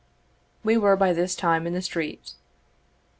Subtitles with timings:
[0.63, 2.33] We were by this time in the street.